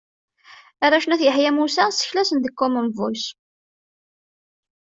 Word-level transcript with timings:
Arrac 0.85 1.05
n 1.07 1.13
At 1.15 1.21
Yeḥya 1.25 1.51
Musa, 1.57 1.85
seklasen 1.89 2.39
deg 2.39 2.53
Common 2.59 2.87
Voice. 2.97 3.27